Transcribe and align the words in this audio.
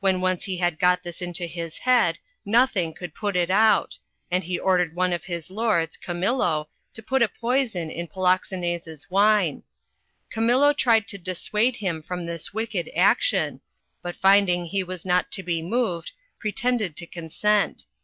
When 0.00 0.20
once 0.20 0.42
he 0.42 0.56
had 0.56 0.80
got 0.80 1.04
this 1.04 1.22
into 1.22 1.46
his 1.46 1.78
head, 1.78 2.18
nothing 2.44 2.92
could 2.92 3.14
put 3.14 3.36
it 3.36 3.48
out; 3.48 3.96
and 4.28 4.42
he 4.42 4.58
ordered 4.58 4.96
one 4.96 5.12
of 5.12 5.26
his 5.26 5.52
lords, 5.52 5.96
Camillo, 5.96 6.68
to 6.94 7.00
put 7.00 7.22
a 7.22 7.30
noison 7.40 7.88
in 7.88 8.08
Polixenes' 8.08 9.08
wine. 9.08 9.62
Camillo 10.32 10.72
tried 10.72 11.06
to 11.06 11.16
dissuade 11.16 11.76
him 11.76 12.02
from 12.02 12.26
this 12.26 12.52
wicked 12.52 12.90
action, 12.96 13.60
but 14.02 14.16
finding 14.16 14.64
he 14.64 14.82
was 14.82 15.06
not 15.06 15.30
to 15.30 15.44
be 15.44 15.62
moved, 15.62 16.10
pre 16.40 16.50
tended 16.50 16.96
to 16.96 17.06
consent. 17.06 17.84